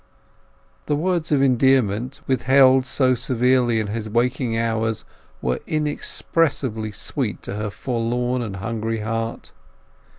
The 0.87 0.95
words 0.95 1.31
of 1.31 1.43
endearment, 1.43 2.21
withheld 2.25 2.87
so 2.87 3.13
severely 3.13 3.79
in 3.79 3.85
his 3.85 4.09
waking 4.09 4.57
hours, 4.57 5.05
were 5.43 5.59
inexpressibly 5.67 6.91
sweet 6.91 7.43
to 7.43 7.53
her 7.53 7.69
forlorn 7.69 8.41
and 8.41 8.55
hungry 8.55 9.01
heart. 9.01 9.51